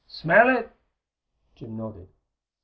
Smell 0.07 0.49
it?" 0.57 0.75
Jim 1.53 1.77
nodded. 1.77 2.09